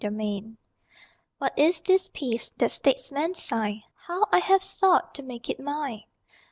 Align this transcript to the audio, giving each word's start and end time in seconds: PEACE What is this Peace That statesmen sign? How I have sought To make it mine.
PEACE 0.03 0.43
What 1.37 1.53
is 1.59 1.79
this 1.81 2.07
Peace 2.11 2.49
That 2.57 2.71
statesmen 2.71 3.35
sign? 3.35 3.83
How 4.07 4.25
I 4.31 4.39
have 4.39 4.63
sought 4.63 5.13
To 5.13 5.21
make 5.21 5.47
it 5.47 5.59
mine. 5.59 6.05